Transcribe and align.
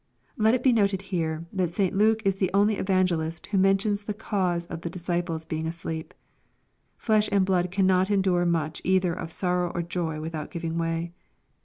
]Let 0.35 0.55
it 0.55 0.63
be 0.63 0.73
noted 0.73 1.03
here, 1.13 1.45
that 1.53 1.69
St. 1.69 1.95
Luke 1.95 2.23
ia 2.25 2.31
the 2.31 2.49
only 2.55 2.77
evangelist 2.77 3.45
who 3.45 3.59
mentions 3.59 4.01
the 4.01 4.15
cause 4.15 4.65
of 4.65 4.81
the 4.81 4.89
disciples 4.89 5.45
bein^ 5.45 5.67
asleep. 5.67 6.15
Flesh 6.97 7.29
and 7.31 7.45
blood 7.45 7.69
cannot 7.69 8.09
endure 8.09 8.43
much 8.47 8.81
either 8.83 9.13
of 9.13 9.31
sorrow 9.31 9.69
or 9.69 9.83
joy, 9.83 10.19
without 10.19 10.49
giving 10.49 10.79
way. 10.79 11.11